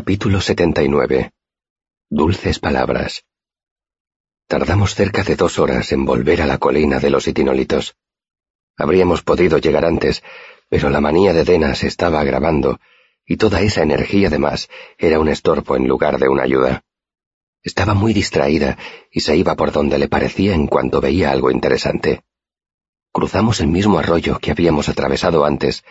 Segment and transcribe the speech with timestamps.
[0.00, 1.32] Capítulo 79.
[2.08, 3.24] Dulces palabras.
[4.46, 7.96] Tardamos cerca de dos horas en volver a la colina de los itinolitos.
[8.76, 10.22] Habríamos podido llegar antes,
[10.68, 12.78] pero la manía de Dena se estaba agravando,
[13.26, 14.68] y toda esa energía de más
[14.98, 16.84] era un estorbo en lugar de una ayuda.
[17.64, 18.78] Estaba muy distraída
[19.10, 22.22] y se iba por donde le parecía en cuanto veía algo interesante.
[23.10, 25.82] Cruzamos el mismo arroyo que habíamos atravesado antes,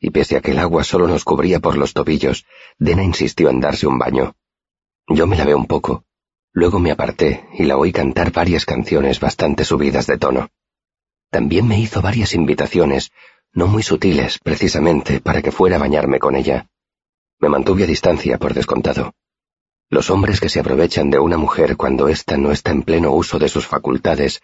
[0.00, 2.46] y pese a que el agua solo nos cubría por los tobillos,
[2.78, 4.34] Dena insistió en darse un baño.
[5.06, 6.04] Yo me lavé un poco,
[6.52, 10.48] luego me aparté y la oí cantar varias canciones bastante subidas de tono.
[11.30, 13.12] También me hizo varias invitaciones,
[13.52, 16.68] no muy sutiles, precisamente, para que fuera a bañarme con ella.
[17.38, 19.12] Me mantuve a distancia, por descontado.
[19.90, 23.38] Los hombres que se aprovechan de una mujer cuando ésta no está en pleno uso
[23.38, 24.40] de sus facultades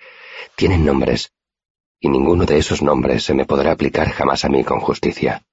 [0.57, 1.33] tienen nombres,
[2.01, 5.45] y ninguno de esos nombres se me podrá aplicar jamás a mí con justicia.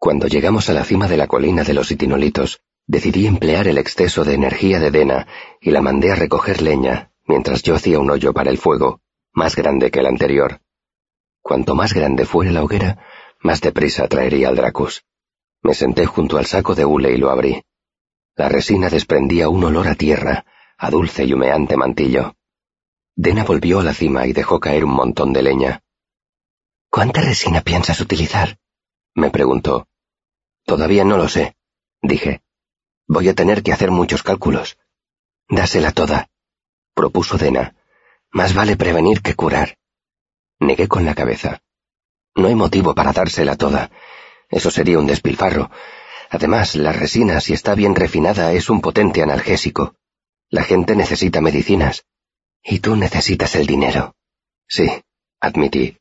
[0.00, 4.24] Cuando llegamos a la cima de la colina de los itinolitos, decidí emplear el exceso
[4.24, 5.26] de energía de Dena
[5.60, 9.02] y la mandé a recoger leña, mientras yo hacía un hoyo para el fuego,
[9.34, 10.62] más grande que el anterior.
[11.42, 13.04] Cuanto más grande fuera la hoguera,
[13.40, 15.04] más deprisa traería al Dracus.
[15.60, 17.62] Me senté junto al saco de hule y lo abrí.
[18.36, 20.46] La resina desprendía un olor a tierra,
[20.78, 22.36] a dulce y humeante mantillo.
[23.16, 25.82] Dena volvió a la cima y dejó caer un montón de leña.
[26.88, 28.56] ¿Cuánta resina piensas utilizar?
[29.14, 29.89] me preguntó.
[30.64, 31.56] Todavía no lo sé,
[32.02, 32.42] dije.
[33.06, 34.78] Voy a tener que hacer muchos cálculos.
[35.48, 36.28] Dásela toda,
[36.94, 37.74] propuso Dena.
[38.30, 39.78] Más vale prevenir que curar.
[40.60, 41.62] Negué con la cabeza.
[42.36, 43.90] No hay motivo para dársela toda.
[44.48, 45.70] Eso sería un despilfarro.
[46.28, 49.96] Además, la resina, si está bien refinada, es un potente analgésico.
[50.48, 52.04] La gente necesita medicinas.
[52.62, 54.14] Y tú necesitas el dinero.
[54.68, 54.88] Sí,
[55.40, 55.96] admití.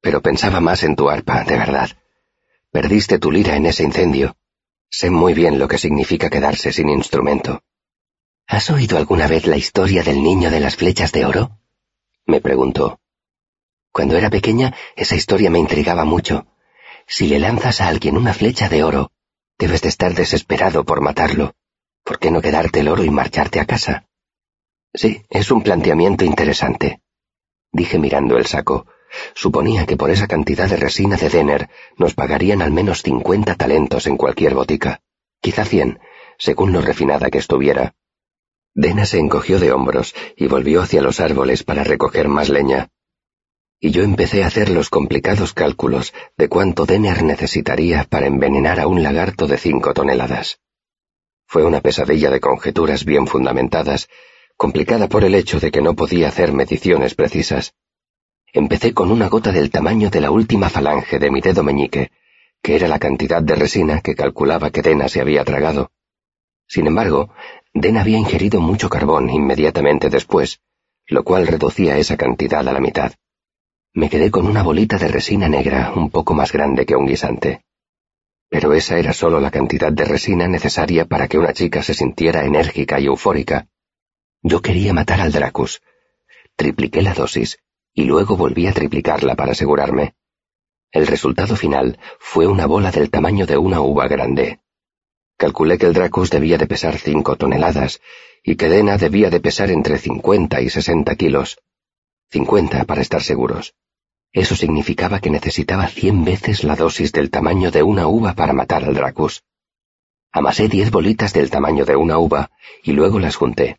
[0.00, 1.90] Pero pensaba más en tu arpa, de verdad.
[2.74, 4.36] Perdiste tu lira en ese incendio.
[4.90, 7.62] Sé muy bien lo que significa quedarse sin instrumento.
[8.48, 11.60] ¿Has oído alguna vez la historia del niño de las flechas de oro?
[12.26, 12.98] me preguntó.
[13.92, 16.48] Cuando era pequeña, esa historia me intrigaba mucho.
[17.06, 19.12] Si le lanzas a alguien una flecha de oro,
[19.56, 21.54] debes de estar desesperado por matarlo.
[22.02, 24.08] ¿Por qué no quedarte el oro y marcharte a casa?
[24.92, 27.02] Sí, es un planteamiento interesante,
[27.70, 28.88] dije mirando el saco.
[29.34, 34.06] Suponía que por esa cantidad de resina de Denner nos pagarían al menos cincuenta talentos
[34.06, 35.00] en cualquier botica,
[35.40, 35.98] quizá cien,
[36.38, 37.94] según lo refinada que estuviera.
[38.74, 42.88] Dena se encogió de hombros y volvió hacia los árboles para recoger más leña.
[43.80, 48.86] Y yo empecé a hacer los complicados cálculos de cuánto Denner necesitaría para envenenar a
[48.86, 50.58] un lagarto de cinco toneladas.
[51.46, 54.08] Fue una pesadilla de conjeturas bien fundamentadas
[54.56, 57.74] complicada por el hecho de que no podía hacer mediciones precisas.
[58.56, 62.12] Empecé con una gota del tamaño de la última falange de mi dedo meñique,
[62.62, 65.90] que era la cantidad de resina que calculaba que Dena se había tragado.
[66.68, 67.30] Sin embargo,
[67.72, 70.60] Dena había ingerido mucho carbón inmediatamente después,
[71.08, 73.14] lo cual reducía esa cantidad a la mitad.
[73.92, 77.64] Me quedé con una bolita de resina negra un poco más grande que un guisante.
[78.48, 82.44] Pero esa era solo la cantidad de resina necesaria para que una chica se sintiera
[82.44, 83.66] enérgica y eufórica,
[84.42, 85.82] yo quería matar al Dracus.
[86.54, 87.58] Tripliqué la dosis
[87.94, 90.14] y luego volví a triplicarla para asegurarme.
[90.90, 94.60] El resultado final fue una bola del tamaño de una uva grande.
[95.36, 98.00] Calculé que el Dracus debía de pesar cinco toneladas
[98.42, 101.58] y que Dena debía de pesar entre cincuenta y sesenta kilos.
[102.30, 103.74] Cincuenta para estar seguros.
[104.32, 108.84] Eso significaba que necesitaba cien veces la dosis del tamaño de una uva para matar
[108.84, 109.44] al Dracus.
[110.32, 112.50] Amasé diez bolitas del tamaño de una uva
[112.82, 113.78] y luego las junté.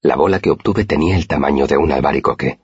[0.00, 2.60] La bola que obtuve tenía el tamaño de un albaricoque.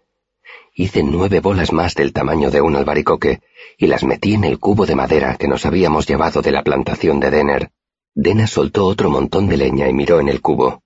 [0.79, 3.41] Hice nueve bolas más del tamaño de un albaricoque
[3.79, 7.19] y las metí en el cubo de madera que nos habíamos llevado de la plantación
[7.19, 7.71] de Denner.
[8.15, 10.83] Dena soltó otro montón de leña y miró en el cubo.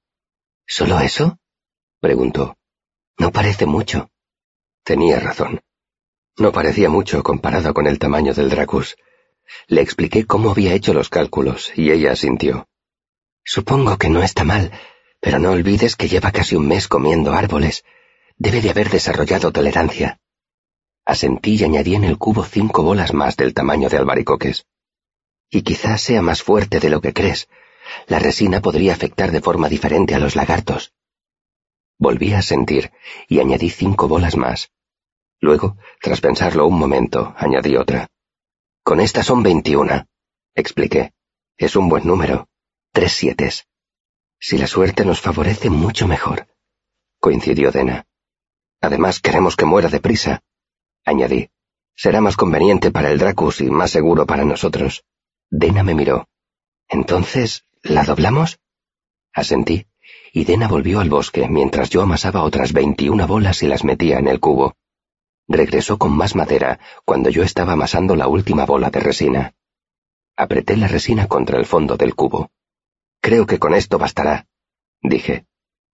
[0.64, 1.40] ¿Solo eso?
[1.98, 2.56] preguntó.
[3.18, 4.12] No parece mucho.
[4.84, 5.60] Tenía razón.
[6.36, 8.96] No parecía mucho comparado con el tamaño del Dracus.
[9.66, 12.68] Le expliqué cómo había hecho los cálculos y ella asintió.
[13.42, 14.70] Supongo que no está mal,
[15.18, 17.84] pero no olvides que lleva casi un mes comiendo árboles.
[18.40, 20.18] Debe de haber desarrollado tolerancia.
[21.04, 24.64] Asentí y añadí en el cubo cinco bolas más del tamaño de albaricoques.
[25.50, 27.50] Y quizás sea más fuerte de lo que crees.
[28.06, 30.94] La resina podría afectar de forma diferente a los lagartos.
[31.98, 32.92] Volví a sentir
[33.28, 34.70] y añadí cinco bolas más.
[35.40, 38.08] Luego, tras pensarlo un momento, añadí otra.
[38.82, 40.06] Con esta son veintiuna,
[40.54, 41.12] expliqué.
[41.58, 42.48] Es un buen número.
[42.90, 43.66] Tres sietes.
[44.38, 46.48] Si la suerte nos favorece, mucho mejor,
[47.18, 48.06] coincidió Dena.
[48.80, 50.42] Además, queremos que muera deprisa,
[51.04, 51.50] añadí.
[51.94, 55.04] Será más conveniente para el Dracus y más seguro para nosotros.
[55.50, 56.28] Dena me miró.
[56.88, 58.58] Entonces, ¿la doblamos?
[59.32, 59.86] Asentí,
[60.32, 64.28] y Dena volvió al bosque mientras yo amasaba otras veintiuna bolas y las metía en
[64.28, 64.76] el cubo.
[65.46, 69.54] Regresó con más madera cuando yo estaba amasando la última bola de resina.
[70.36, 72.50] Apreté la resina contra el fondo del cubo.
[73.20, 74.46] Creo que con esto bastará,
[75.02, 75.44] dije.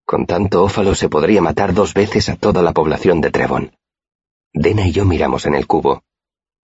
[0.06, 3.76] Con tanto ófalo se podría matar dos veces a toda la población de Trevon.
[4.52, 6.04] Dena y yo miramos en el cubo.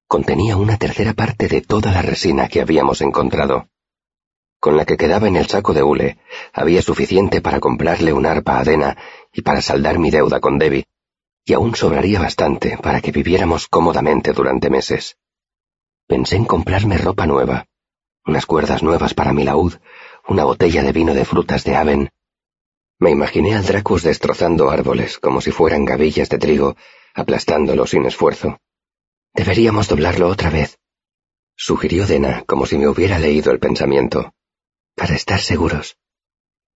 [0.06, 3.66] Contenía una tercera parte de toda la resina que habíamos encontrado.
[4.60, 6.18] Con la que quedaba en el saco de hule,
[6.52, 8.96] había suficiente para comprarle un arpa a Dena
[9.32, 10.86] y para saldar mi deuda con Debbie,
[11.44, 15.16] y aún sobraría bastante para que viviéramos cómodamente durante meses.
[16.06, 17.66] Pensé en comprarme ropa nueva,
[18.24, 19.74] unas cuerdas nuevas para mi laúd,
[20.28, 22.10] una botella de vino de frutas de Aven.
[23.02, 26.76] Me imaginé al Dracus destrozando árboles como si fueran gavillas de trigo,
[27.14, 28.60] aplastándolo sin esfuerzo.
[29.34, 30.78] Deberíamos doblarlo otra vez,
[31.56, 34.32] sugirió Dena como si me hubiera leído el pensamiento,
[34.94, 35.96] para estar seguros.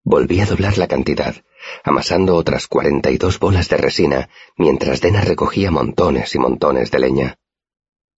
[0.03, 1.45] Volví a doblar la cantidad,
[1.85, 6.99] amasando otras cuarenta y dos bolas de resina, mientras Dena recogía montones y montones de
[6.99, 7.39] leña.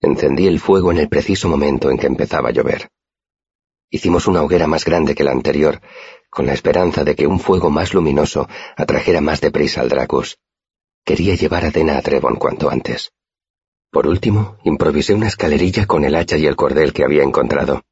[0.01, 2.89] Encendí el fuego en el preciso momento en que empezaba a llover.
[3.91, 5.81] Hicimos una hoguera más grande que la anterior,
[6.31, 10.39] con la esperanza de que un fuego más luminoso atrajera más deprisa al Dracus.
[11.05, 13.13] Quería llevar a Dena a Trevon cuanto antes.
[13.91, 17.83] Por último, improvisé una escalerilla con el hacha y el cordel que había encontrado.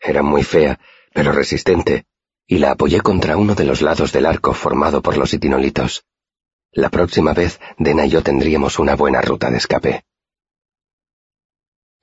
[0.00, 0.78] Era muy fea,
[1.12, 2.04] pero resistente,
[2.46, 6.04] y la apoyé contra uno de los lados del arco formado por los itinolitos.
[6.70, 10.04] La próxima vez, Dena y yo tendríamos una buena ruta de escape.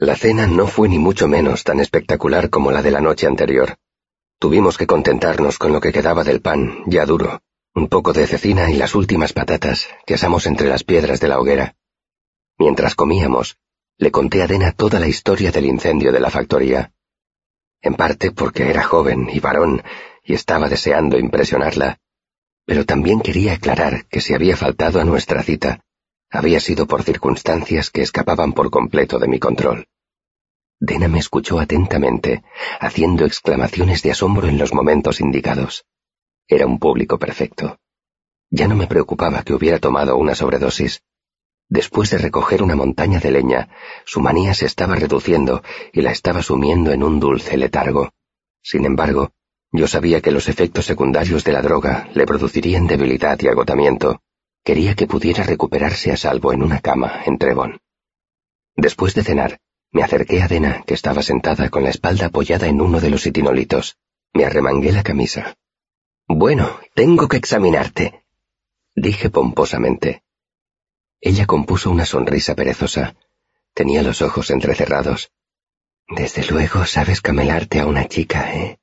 [0.01, 3.75] La cena no fue ni mucho menos tan espectacular como la de la noche anterior.
[4.39, 7.41] Tuvimos que contentarnos con lo que quedaba del pan, ya duro,
[7.75, 11.37] un poco de cecina y las últimas patatas que asamos entre las piedras de la
[11.37, 11.75] hoguera.
[12.57, 13.57] Mientras comíamos,
[13.97, 16.93] le conté a Dena toda la historia del incendio de la factoría.
[17.81, 19.83] En parte porque era joven y varón
[20.23, 21.99] y estaba deseando impresionarla,
[22.65, 25.83] pero también quería aclarar que si había faltado a nuestra cita,
[26.29, 29.87] había sido por circunstancias que escapaban por completo de mi control.
[30.79, 32.43] Dena me escuchó atentamente,
[32.79, 35.85] haciendo exclamaciones de asombro en los momentos indicados.
[36.47, 37.79] Era un público perfecto.
[38.49, 41.03] Ya no me preocupaba que hubiera tomado una sobredosis.
[41.67, 43.69] Después de recoger una montaña de leña,
[44.05, 45.61] su manía se estaba reduciendo
[45.93, 48.11] y la estaba sumiendo en un dulce letargo.
[48.63, 49.31] Sin embargo,
[49.71, 54.21] yo sabía que los efectos secundarios de la droga le producirían debilidad y agotamiento,
[54.63, 57.81] Quería que pudiera recuperarse a salvo en una cama en Trevon.
[58.75, 59.59] Después de cenar,
[59.91, 63.25] me acerqué a Dena, que estaba sentada con la espalda apoyada en uno de los
[63.25, 63.97] itinolitos.
[64.33, 65.57] Me arremangué la camisa.
[66.27, 68.23] Bueno, tengo que examinarte,
[68.95, 70.23] dije pomposamente.
[71.21, 73.15] Ella compuso una sonrisa perezosa.
[73.73, 75.31] Tenía los ojos entrecerrados.
[76.07, 78.79] Desde luego sabes camelarte a una chica, ¿eh?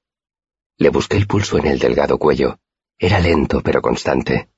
[0.76, 2.58] Le busqué el pulso en el delgado cuello.
[2.98, 4.48] Era lento pero constante.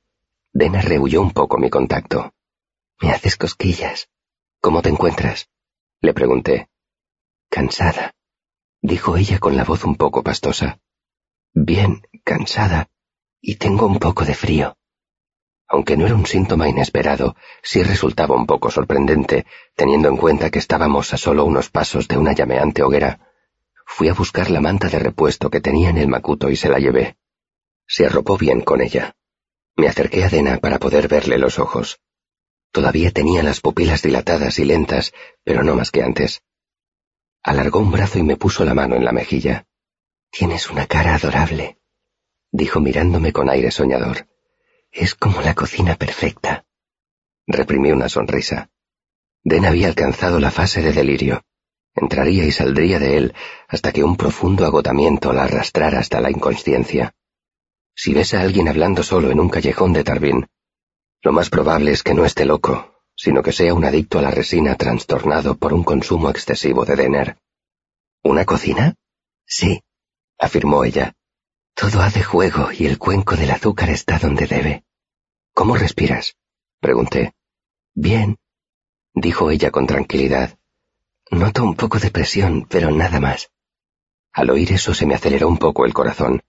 [0.61, 2.33] Dena rehuyó un poco mi contacto.
[3.01, 4.09] Me haces cosquillas.
[4.61, 5.49] ¿Cómo te encuentras?
[6.01, 6.69] Le pregunté.
[7.49, 8.17] Cansada,
[8.83, 10.81] dijo ella con la voz un poco pastosa.
[11.55, 12.89] Bien, cansada,
[13.41, 14.77] y tengo un poco de frío.
[15.69, 19.47] Aunque no era un síntoma inesperado, sí resultaba un poco sorprendente,
[19.77, 23.21] teniendo en cuenta que estábamos a solo unos pasos de una llameante hoguera.
[23.87, 26.81] Fui a buscar la manta de repuesto que tenía en el macuto y se la
[26.81, 27.17] llevé.
[27.87, 29.15] Se arropó bien con ella.
[29.79, 32.01] Me acerqué a Dena para poder verle los ojos.
[32.73, 35.13] Todavía tenía las pupilas dilatadas y lentas,
[35.45, 36.43] pero no más que antes.
[37.45, 39.67] Alargó un brazo y me puso la mano en la mejilla.
[40.33, 41.79] Tienes una cara adorable,
[42.51, 44.27] dijo mirándome con aire soñador.
[44.91, 46.67] Es como la cocina perfecta.
[47.47, 48.71] Reprimí una sonrisa.
[49.45, 51.45] Dena había alcanzado la fase de delirio.
[51.95, 53.35] Entraría y saldría de él
[53.69, 57.15] hasta que un profundo agotamiento la arrastrara hasta la inconsciencia.
[58.01, 60.47] Si ves a alguien hablando solo en un callejón de Tarbín,
[61.21, 64.31] lo más probable es que no esté loco, sino que sea un adicto a la
[64.31, 67.39] resina trastornado por un consumo excesivo de Denner.
[68.23, 68.95] ¿Una cocina?
[69.45, 69.83] Sí,
[70.39, 71.13] afirmó ella.
[71.75, 74.85] Todo hace juego y el cuenco del azúcar está donde debe.
[75.53, 76.37] ¿Cómo respiras?
[76.79, 77.35] pregunté.
[77.95, 78.37] Bien,
[79.13, 80.57] dijo ella con tranquilidad.
[81.33, 83.51] Noto un poco de presión, pero nada más.
[84.33, 86.45] Al oír eso se me aceleró un poco el corazón.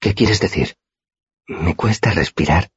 [0.00, 0.76] ¿Qué quieres decir?
[1.48, 2.70] Me cuesta respirar.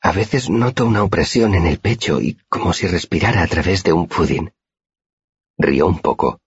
[0.00, 3.92] A veces noto una opresión en el pecho y como si respirara a través de
[3.92, 4.52] un pudín.
[5.58, 6.40] Rió un poco.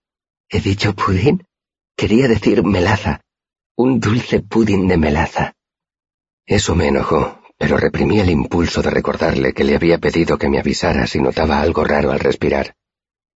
[0.48, 1.46] ¿He dicho pudín?
[1.96, 3.20] Quería decir melaza.
[3.76, 5.54] Un dulce pudín de melaza.
[6.46, 10.58] Eso me enojó, pero reprimí el impulso de recordarle que le había pedido que me
[10.58, 12.76] avisara si notaba algo raro al respirar.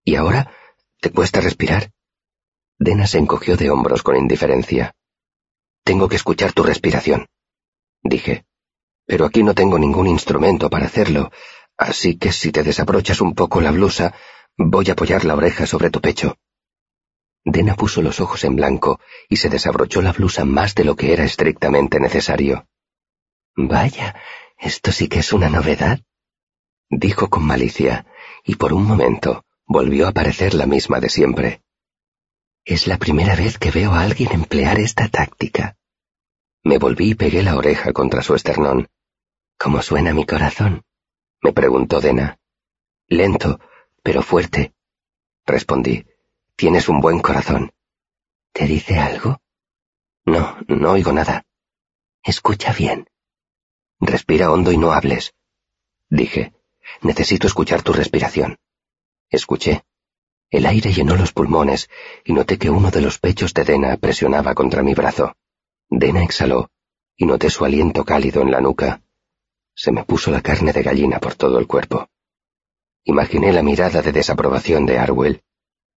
[0.05, 0.53] ¿Y ahora?
[1.01, 1.91] ¿Te cuesta respirar?
[2.79, 4.95] Dena se encogió de hombros con indiferencia.
[5.89, 7.29] Tengo que escuchar tu respiración,
[8.03, 8.45] dije.
[9.07, 11.33] Pero aquí no tengo ningún instrumento para hacerlo,
[11.79, 14.13] así que si te desabrochas un poco la blusa,
[14.59, 16.37] voy a apoyar la oreja sobre tu pecho.
[17.43, 21.15] Dena puso los ojos en blanco y se desabrochó la blusa más de lo que
[21.15, 22.67] era estrictamente necesario.
[23.57, 24.15] Vaya,
[24.59, 26.01] esto sí que es una novedad,
[26.91, 28.05] dijo con malicia,
[28.45, 31.63] y por un momento volvió a parecer la misma de siempre.
[32.67, 35.78] Es la primera vez que veo a alguien emplear esta táctica.
[36.69, 38.91] Me volví y pegué la oreja contra su esternón.
[39.57, 40.85] ¿Cómo suena mi corazón?
[41.41, 42.39] me preguntó Dena.
[43.07, 43.59] Lento,
[44.03, 44.75] pero fuerte.
[45.47, 46.05] Respondí.
[46.57, 47.73] Tienes un buen corazón.
[48.53, 49.41] ¿Te dice algo?
[50.27, 51.47] No, no oigo nada.
[52.23, 53.09] Escucha bien.
[53.99, 55.33] Respira hondo y no hables.
[56.11, 56.53] Dije.
[57.01, 58.59] Necesito escuchar tu respiración.
[59.31, 59.85] Escuché.
[60.51, 61.89] El aire llenó los pulmones
[62.27, 65.35] y noté que uno de los pechos de Dena presionaba contra mi brazo.
[65.91, 66.71] Dena exhaló
[67.17, 69.03] y noté su aliento cálido en la nuca.
[69.75, 72.09] Se me puso la carne de gallina por todo el cuerpo.
[73.05, 75.43] Imaginé la mirada de desaprobación de Arwell.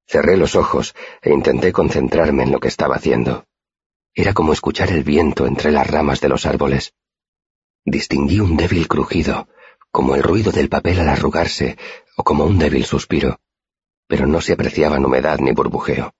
[0.07, 3.45] Cerré los ojos e intenté concentrarme en lo que estaba haciendo.
[4.13, 6.93] Era como escuchar el viento entre las ramas de los árboles.
[7.85, 9.47] Distinguí un débil crujido,
[9.91, 11.77] como el ruido del papel al arrugarse
[12.17, 13.39] o como un débil suspiro
[14.11, 16.13] pero no se apreciaban humedad ni burbujeo.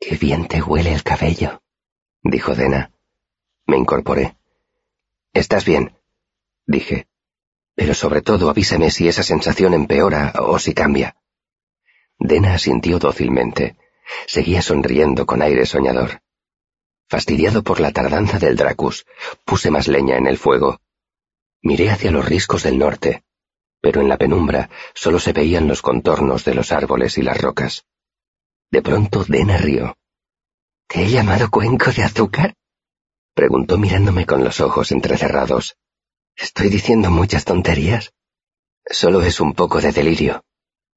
[0.00, 1.61] Qué bien te huele el cabello,
[2.22, 2.92] dijo Dena.
[3.66, 4.36] Me incorporé.
[5.32, 5.96] Estás bien,
[6.66, 7.06] dije.
[7.74, 11.16] Pero sobre todo avísame si esa sensación empeora o si cambia.
[12.18, 13.76] Dena asintió dócilmente.
[14.26, 16.20] Seguía sonriendo con aire soñador.
[17.08, 19.06] Fastidiado por la tardanza del Dracus,
[19.44, 20.80] puse más leña en el fuego.
[21.62, 23.24] Miré hacia los riscos del norte,
[23.80, 27.84] pero en la penumbra solo se veían los contornos de los árboles y las rocas.
[28.70, 29.96] De pronto Dena rió.
[30.92, 32.52] ¿Te he llamado cuenco de azúcar?
[33.32, 35.78] preguntó mirándome con los ojos entrecerrados.
[36.36, 38.12] ¿Estoy diciendo muchas tonterías?
[38.84, 40.44] Solo es un poco de delirio.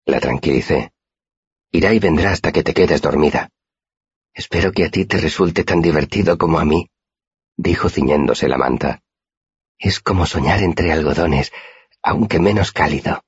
[0.04, 0.92] La tranquilicé.
[1.72, 3.50] Irá y vendrá hasta que te quedes dormida.
[4.34, 6.90] Espero que a ti te resulte tan divertido como a mí,
[7.56, 9.02] dijo ciñéndose la manta.
[9.80, 11.54] Es como soñar entre algodones
[12.02, 13.24] aunque menos cálido.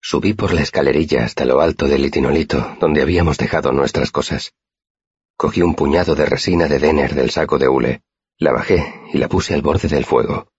[0.00, 4.54] Subí por la escalerilla hasta lo alto del itinolito, donde habíamos dejado nuestras cosas.
[5.38, 8.02] Cogí un puñado de resina de Denner del saco de hule,
[8.38, 10.50] la bajé y la puse al borde del fuego.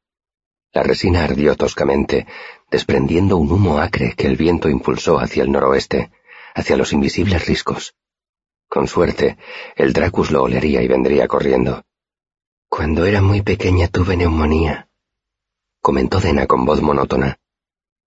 [0.71, 2.25] La resina ardió toscamente,
[2.71, 6.12] desprendiendo un humo acre que el viento impulsó hacia el noroeste,
[6.55, 7.93] hacia los invisibles riscos.
[8.69, 9.38] Con suerte,
[9.75, 11.83] el Dracus lo olería y vendría corriendo.
[12.69, 14.88] Cuando era muy pequeña tuve neumonía,
[15.81, 17.38] comentó Dena con voz monótona.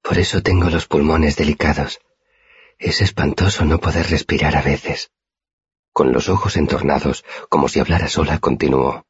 [0.03, 1.99] Por eso tengo los pulmones delicados.
[2.79, 5.11] Es espantoso no poder respirar a veces.
[6.01, 9.05] Con los ojos entornados, como si hablara sola, continuó.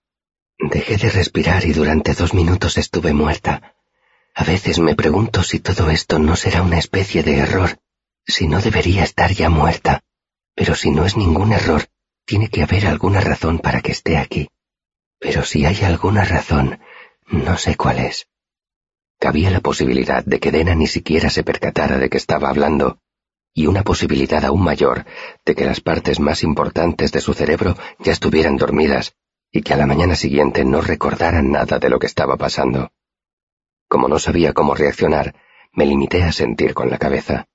[0.59, 3.77] Dejé de respirar y durante dos minutos estuve muerta.
[4.35, 7.79] A veces me pregunto si todo esto no será una especie de error,
[8.27, 10.01] si no debería estar ya muerta.
[10.57, 11.87] Pero si no es ningún error,
[12.25, 14.49] tiene que haber alguna razón para que esté aquí.
[15.21, 16.81] Pero si hay alguna razón,
[17.29, 18.27] no sé cuál es.
[19.21, 22.99] Cabía la posibilidad de que Dena ni siquiera se percatara de que estaba hablando,
[23.53, 25.05] y una posibilidad aún mayor
[25.45, 29.15] de que las partes más importantes de su cerebro ya estuvieran dormidas
[29.53, 32.93] y que a la mañana siguiente no recordaran nada de lo que estaba pasando.
[33.89, 35.35] Como no sabía cómo reaccionar,
[35.73, 37.49] me limité a sentir con la cabeza.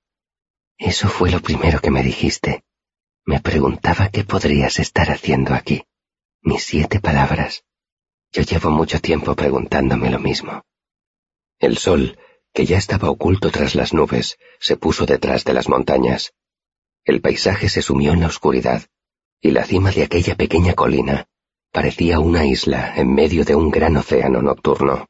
[0.78, 2.62] Eso fue lo primero que me dijiste.
[3.24, 5.84] Me preguntaba qué podrías estar haciendo aquí.
[6.42, 7.64] Mis siete palabras.
[8.30, 10.62] Yo llevo mucho tiempo preguntándome lo mismo.
[11.58, 12.18] El sol,
[12.56, 16.32] que ya estaba oculto tras las nubes, se puso detrás de las montañas.
[17.04, 18.86] El paisaje se sumió en la oscuridad,
[19.42, 21.28] y la cima de aquella pequeña colina
[21.70, 25.06] parecía una isla en medio de un gran océano nocturno.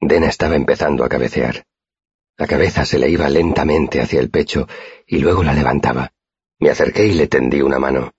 [0.00, 1.66] Dena estaba empezando a cabecear.
[2.38, 4.66] La cabeza se le iba lentamente hacia el pecho
[5.06, 6.14] y luego la levantaba.
[6.58, 8.14] Me acerqué y le tendí una mano.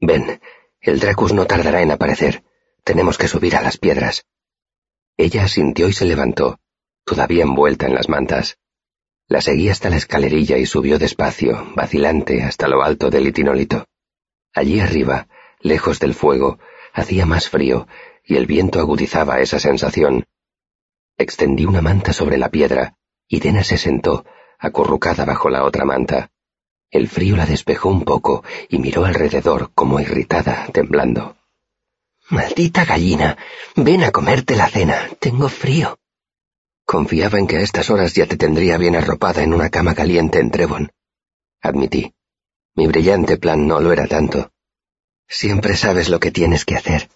[0.00, 0.40] Ven,
[0.80, 2.42] el Dracus no tardará en aparecer.
[2.82, 4.26] Tenemos que subir a las piedras.
[5.16, 6.58] Ella asintió y se levantó,
[7.06, 8.58] todavía envuelta en las mantas.
[9.28, 13.86] La seguí hasta la escalerilla y subió despacio, vacilante, hasta lo alto del itinolito.
[14.52, 15.28] Allí arriba,
[15.60, 16.58] lejos del fuego,
[16.92, 17.86] hacía más frío,
[18.24, 20.26] y el viento agudizaba esa sensación.
[21.16, 22.96] Extendí una manta sobre la piedra,
[23.28, 24.24] y Dena se sentó,
[24.58, 26.30] acurrucada bajo la otra manta.
[26.90, 31.36] El frío la despejó un poco y miró alrededor como irritada, temblando.
[32.30, 33.36] Maldita gallina,
[33.76, 35.98] ven a comerte la cena, tengo frío.
[36.86, 40.38] Confiaba en que a estas horas ya te tendría bien arropada en una cama caliente
[40.38, 40.92] en Trevon.
[41.60, 42.14] Admití.
[42.76, 44.52] Mi brillante plan no lo era tanto.
[45.26, 47.10] Siempre sabes lo que tienes que hacer.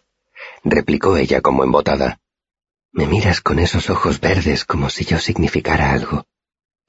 [0.64, 2.18] replicó ella como embotada.
[2.90, 6.26] Me miras con esos ojos verdes como si yo significara algo.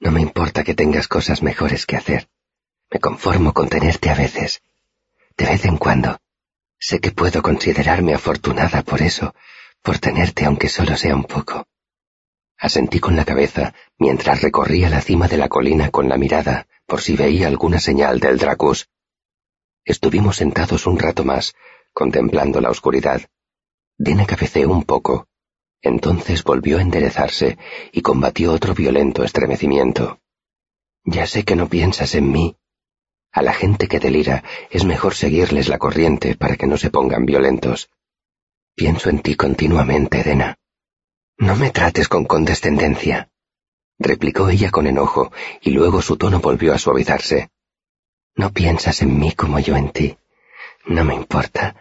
[0.00, 2.28] No me importa que tengas cosas mejores que hacer.
[2.90, 4.60] Me conformo con tenerte a veces.
[5.36, 6.18] De vez en cuando.
[6.80, 9.36] Sé que puedo considerarme afortunada por eso,
[9.82, 11.68] por tenerte aunque solo sea un poco.
[12.62, 17.00] Asentí con la cabeza mientras recorría la cima de la colina con la mirada por
[17.00, 18.88] si veía alguna señal del Dracus.
[19.84, 21.56] Estuvimos sentados un rato más,
[21.92, 23.20] contemplando la oscuridad.
[23.98, 25.26] Dina cabeceó un poco.
[25.80, 27.58] Entonces volvió a enderezarse
[27.90, 30.20] y combatió otro violento estremecimiento.
[31.04, 32.56] Ya sé que no piensas en mí.
[33.32, 37.26] A la gente que delira es mejor seguirles la corriente para que no se pongan
[37.26, 37.90] violentos.
[38.76, 40.61] Pienso en ti continuamente, Dena.
[41.38, 43.30] No me trates con condescendencia,
[43.98, 47.50] replicó ella con enojo, y luego su tono volvió a suavizarse.
[48.34, 50.16] No piensas en mí como yo en ti.
[50.86, 51.76] No me importa.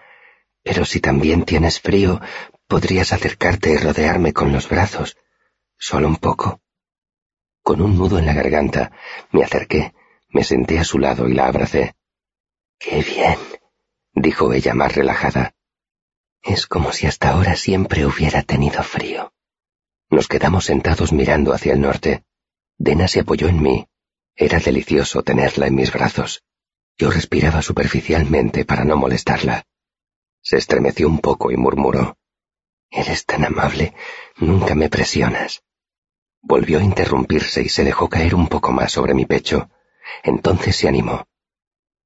[0.63, 2.21] Pero si también tienes frío,
[2.67, 5.17] podrías acercarte y rodearme con los brazos.
[5.77, 6.61] Solo un poco.
[7.63, 8.91] Con un nudo en la garganta,
[9.31, 9.93] me acerqué,
[10.29, 11.95] me senté a su lado y la abracé.
[12.79, 13.37] Qué bien,
[14.13, 15.55] dijo ella más relajada.
[16.41, 19.31] Es como si hasta ahora siempre hubiera tenido frío.
[20.11, 22.25] Nos quedamos sentados mirando hacia el norte.
[22.77, 23.87] Dena se apoyó en mí.
[24.35, 26.43] Era delicioso tenerla en mis brazos.
[26.97, 29.63] Yo respiraba superficialmente para no molestarla.
[30.41, 32.17] Se estremeció un poco y murmuró.
[32.89, 33.93] Eres tan amable,
[34.35, 35.63] nunca me presionas.
[36.41, 39.69] Volvió a interrumpirse y se dejó caer un poco más sobre mi pecho.
[40.23, 41.25] Entonces se animó.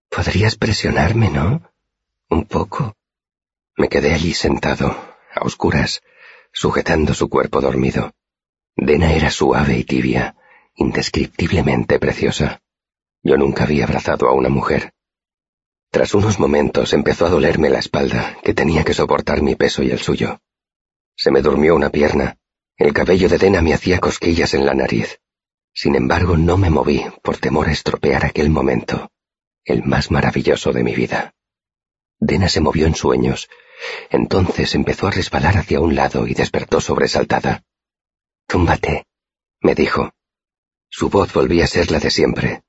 [0.10, 1.72] Podrías presionarme, ¿no?
[2.30, 2.96] Un poco.
[3.76, 4.90] Me quedé allí sentado,
[5.34, 6.04] a oscuras,
[6.56, 8.14] sujetando su cuerpo dormido.
[8.78, 10.38] Dena era suave y tibia,
[10.76, 12.62] indescriptiblemente preciosa.
[13.22, 14.94] Yo nunca había abrazado a una mujer.
[15.92, 19.92] Tras unos momentos empezó a dolerme la espalda, que tenía que soportar mi peso y
[19.92, 20.40] el suyo.
[21.16, 22.38] Se me durmió una pierna.
[22.78, 25.20] El cabello de Dena me hacía cosquillas en la nariz.
[25.74, 29.12] Sin embargo, no me moví por temor a estropear aquel momento,
[29.66, 31.36] el más maravilloso de mi vida.
[32.18, 33.50] Dena se movió en sueños,
[34.10, 37.64] entonces empezó a resbalar hacia un lado y despertó sobresaltada.
[38.48, 39.06] Túmbate,
[39.62, 40.14] me dijo.
[40.90, 42.64] Su voz volvía a ser la de siempre.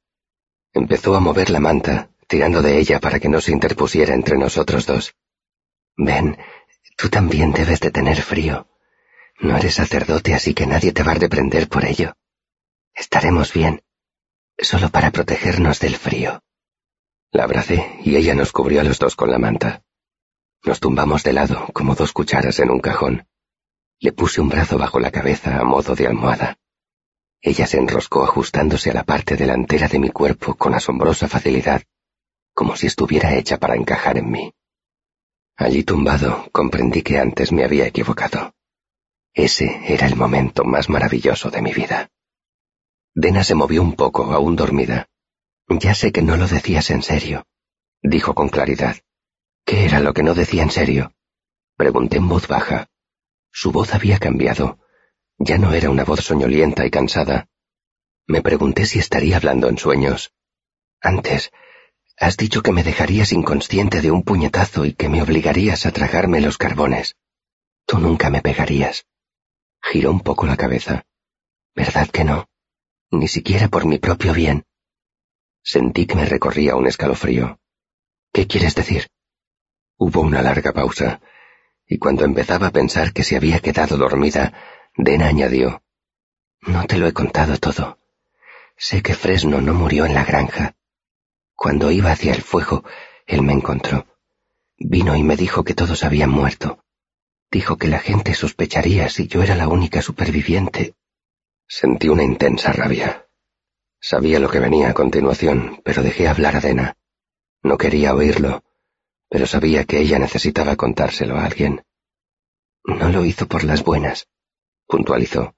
[0.73, 4.87] Empezó a mover la manta, tirando de ella para que no se interpusiera entre nosotros
[4.87, 5.15] dos.
[5.97, 6.39] Ven,
[6.97, 8.69] tú también debes de tener frío.
[9.39, 12.17] No eres sacerdote, así que nadie te va a reprender por ello.
[12.95, 13.83] Estaremos bien,
[14.59, 16.43] solo para protegernos del frío.
[17.31, 19.83] La abracé y ella nos cubrió a los dos con la manta.
[20.65, 23.27] Nos tumbamos de lado, como dos cucharas en un cajón.
[24.01, 26.59] Le puse un brazo bajo la cabeza a modo de almohada.
[27.41, 31.83] Ella se enroscó ajustándose a la parte delantera de mi cuerpo con asombrosa facilidad,
[32.55, 34.55] como si estuviera hecha para encajar en mí.
[35.57, 38.55] Allí tumbado comprendí que antes me había equivocado.
[39.33, 42.11] Ese era el momento más maravilloso de mi vida.
[43.15, 45.09] Dena se movió un poco, aún dormida.
[45.69, 47.47] Ya sé que no lo decías en serio,
[48.03, 48.97] dijo con claridad.
[49.67, 51.13] ¿Qué era lo que no decía en serio?
[51.77, 52.89] Pregunté en voz baja.
[53.51, 54.79] Su voz había cambiado.
[55.39, 57.49] Ya no era una voz soñolienta y cansada.
[58.29, 60.33] Me pregunté si estaría hablando en sueños.
[61.01, 61.51] Antes,
[62.17, 66.41] has dicho que me dejarías inconsciente de un puñetazo y que me obligarías a tragarme
[66.41, 67.17] los carbones.
[67.87, 69.05] Tú nunca me pegarías.
[69.83, 71.05] Giró un poco la cabeza.
[71.75, 72.49] ¿Verdad que no?
[73.11, 74.65] Ni siquiera por mi propio bien.
[75.65, 77.59] Sentí que me recorría un escalofrío.
[78.33, 79.09] ¿Qué quieres decir?
[79.99, 81.21] Hubo una larga pausa,
[81.89, 84.53] y cuando empezaba a pensar que se había quedado dormida,
[84.97, 85.83] Dena añadió,
[86.61, 87.99] No te lo he contado todo.
[88.77, 90.75] Sé que Fresno no murió en la granja.
[91.55, 92.85] Cuando iba hacia el fuego,
[93.27, 94.07] él me encontró.
[94.77, 96.85] Vino y me dijo que todos habían muerto.
[97.51, 100.95] Dijo que la gente sospecharía si yo era la única superviviente.
[101.67, 103.27] Sentí una intensa rabia.
[103.99, 106.97] Sabía lo que venía a continuación, pero dejé hablar a Dena.
[107.63, 108.63] No quería oírlo,
[109.29, 111.85] pero sabía que ella necesitaba contárselo a alguien.
[112.85, 114.29] No lo hizo por las buenas,
[114.87, 115.55] puntualizó.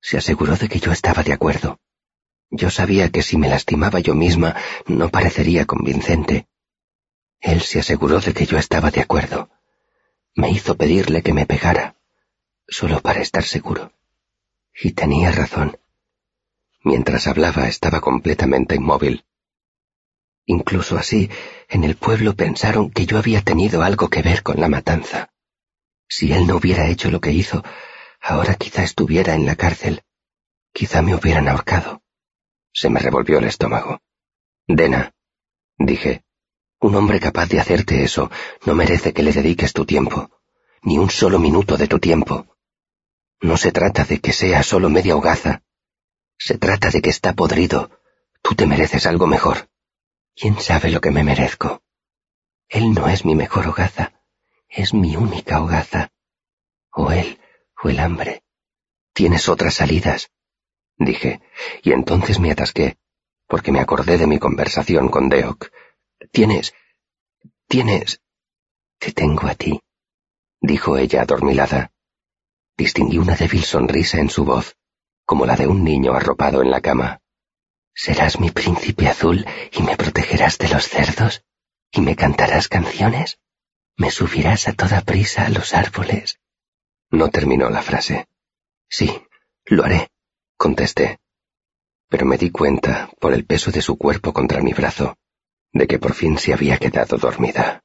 [0.00, 1.80] Se aseguró de que yo estaba de acuerdo.
[2.50, 4.54] Yo sabía que si me lastimaba yo misma
[4.86, 6.46] no parecería convincente.
[7.40, 9.50] Él se aseguró de que yo estaba de acuerdo.
[10.34, 11.96] Me hizo pedirle que me pegara,
[12.68, 13.92] solo para estar seguro.
[14.74, 15.78] Y tenía razón.
[16.84, 19.24] Mientras hablaba estaba completamente inmóvil.
[20.46, 21.30] Incluso así,
[21.68, 25.30] en el pueblo pensaron que yo había tenido algo que ver con la matanza.
[26.08, 27.62] Si él no hubiera hecho lo que hizo,
[28.20, 30.02] ahora quizá estuviera en la cárcel.
[30.72, 32.02] Quizá me hubieran ahorcado.
[32.72, 34.00] Se me revolvió el estómago.
[34.66, 35.14] Dena,
[35.78, 36.24] dije,
[36.80, 38.30] un hombre capaz de hacerte eso
[38.66, 40.30] no merece que le dediques tu tiempo.
[40.82, 42.56] ni un solo minuto de tu tiempo.
[43.40, 45.62] No se trata de que sea solo media hogaza.
[46.38, 47.90] Se trata de que está podrido.
[48.42, 49.68] Tú te mereces algo mejor.
[50.34, 51.82] ¿Quién sabe lo que me merezco?
[52.68, 54.12] Él no es mi mejor hogaza,
[54.68, 56.10] es mi única hogaza.
[56.90, 57.38] O él,
[57.82, 58.42] o el hambre.
[59.12, 60.30] Tienes otras salidas,
[60.96, 61.42] dije,
[61.82, 62.96] y entonces me atasqué,
[63.46, 65.70] porque me acordé de mi conversación con Deok.
[66.30, 66.74] Tienes...
[67.68, 68.20] tienes...
[68.98, 69.82] Te tengo a ti,
[70.60, 71.92] dijo ella adormilada.
[72.76, 74.76] Distinguí una débil sonrisa en su voz,
[75.24, 77.21] como la de un niño arropado en la cama.
[77.94, 81.44] ¿Serás mi príncipe azul y me protegerás de los cerdos?
[81.90, 83.38] ¿Y me cantarás canciones?
[83.96, 86.40] ¿Me subirás a toda prisa a los árboles?
[87.10, 88.26] No terminó la frase.
[88.88, 89.22] Sí,
[89.66, 90.10] lo haré,
[90.56, 91.20] contesté.
[92.08, 95.18] Pero me di cuenta, por el peso de su cuerpo contra mi brazo,
[95.72, 97.84] de que por fin se había quedado dormida.